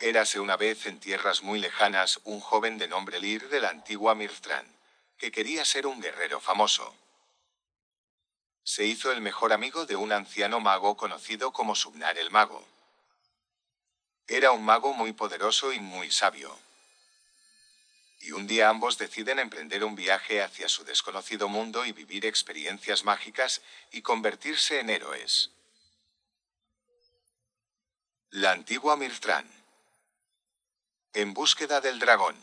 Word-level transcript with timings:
Érase 0.00 0.40
una 0.40 0.56
vez 0.56 0.84
en 0.86 1.00
tierras 1.00 1.42
muy 1.42 1.58
lejanas 1.58 2.20
un 2.24 2.40
joven 2.40 2.76
de 2.76 2.86
nombre 2.86 3.18
Lir 3.18 3.48
de 3.48 3.60
la 3.60 3.70
antigua 3.70 4.14
Mirtran, 4.14 4.66
que 5.16 5.32
quería 5.32 5.64
ser 5.64 5.86
un 5.86 6.00
guerrero 6.02 6.38
famoso. 6.38 6.94
Se 8.62 8.84
hizo 8.84 9.10
el 9.10 9.22
mejor 9.22 9.54
amigo 9.54 9.86
de 9.86 9.96
un 9.96 10.12
anciano 10.12 10.60
mago 10.60 10.96
conocido 10.96 11.52
como 11.52 11.74
Subnar 11.74 12.18
el 12.18 12.30
Mago. 12.30 12.66
Era 14.26 14.50
un 14.50 14.64
mago 14.64 14.92
muy 14.92 15.12
poderoso 15.12 15.72
y 15.72 15.80
muy 15.80 16.10
sabio. 16.10 16.58
Y 18.20 18.32
un 18.32 18.46
día 18.46 18.68
ambos 18.68 18.98
deciden 18.98 19.38
emprender 19.38 19.84
un 19.84 19.94
viaje 19.94 20.42
hacia 20.42 20.68
su 20.68 20.84
desconocido 20.84 21.48
mundo 21.48 21.86
y 21.86 21.92
vivir 21.92 22.26
experiencias 22.26 23.04
mágicas 23.04 23.62
y 23.92 24.02
convertirse 24.02 24.80
en 24.80 24.90
héroes. 24.90 25.52
La 28.30 28.50
antigua 28.50 28.96
Mirtran. 28.96 29.55
En 31.16 31.32
búsqueda 31.32 31.80
del 31.80 31.98
dragón. 31.98 32.36